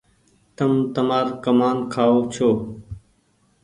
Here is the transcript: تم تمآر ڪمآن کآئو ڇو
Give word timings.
تم 0.55 0.71
تمآر 0.95 1.27
ڪمآن 1.43 1.77
کآئو 1.93 2.19
ڇو 2.33 2.49